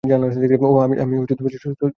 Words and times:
ওহহ 0.63 0.81
আমি 1.03 1.15
সত্যিই 1.19 1.37
দুঃখিত! 1.39 1.81